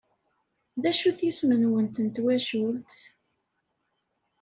D 0.81 0.83
acu-t 0.89 1.19
yisem-nwent 1.25 2.01
n 2.05 2.07
twacult? 2.15 2.91